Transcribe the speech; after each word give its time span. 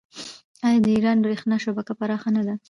آیا 0.65 0.79
د 0.85 0.87
ایران 0.95 1.17
بریښنا 1.23 1.57
شبکه 1.65 1.93
پراخه 1.99 2.29
نه 2.35 2.41
ده؟ 2.47 2.53